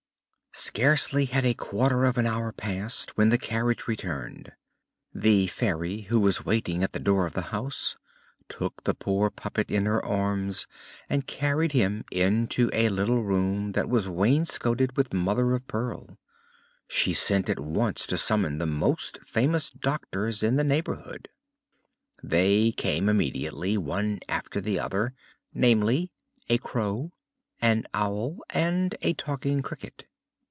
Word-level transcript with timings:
Scarcely 0.53 1.25
had 1.25 1.45
a 1.45 1.53
quarter 1.53 2.03
of 2.05 2.17
an 2.17 2.27
hour 2.27 2.51
passed, 2.51 3.17
when 3.17 3.29
the 3.29 3.37
carriage 3.37 3.87
returned. 3.87 4.51
The 5.15 5.47
Fairy, 5.47 6.01
who 6.01 6.19
was 6.19 6.43
waiting 6.45 6.83
at 6.83 6.91
the 6.91 6.99
door 6.99 7.25
of 7.25 7.33
the 7.33 7.43
house, 7.49 7.95
took 8.49 8.83
the 8.83 8.93
poor 8.93 9.31
puppet 9.31 9.71
in 9.71 9.85
her 9.85 10.05
arms 10.05 10.67
and 11.09 11.25
carried 11.25 11.71
him 11.71 12.03
into 12.11 12.69
a 12.73 12.89
little 12.89 13.23
room 13.23 13.71
that 13.71 13.87
was 13.89 14.07
wainscoted 14.09 14.95
with 14.97 15.13
mother 15.13 15.53
of 15.53 15.65
pearl. 15.67 16.17
She 16.87 17.13
sent 17.13 17.49
at 17.49 17.59
once 17.59 18.05
to 18.07 18.17
summon 18.17 18.57
the 18.57 18.67
most 18.67 19.19
famous 19.23 19.69
doctors 19.71 20.43
in 20.43 20.57
the 20.57 20.63
neighborhood. 20.65 21.29
They 22.21 22.73
came 22.73 23.07
immediately, 23.09 23.77
one 23.77 24.19
after 24.29 24.59
the 24.61 24.79
other: 24.79 25.13
namely, 25.53 26.11
a 26.49 26.57
Crow, 26.59 27.13
an 27.61 27.85
Owl, 27.93 28.39
and 28.49 28.95
a 29.01 29.13
Talking 29.13 29.61
Cricket. 29.63 30.05